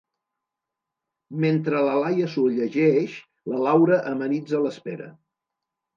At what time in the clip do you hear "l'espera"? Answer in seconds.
4.65-5.15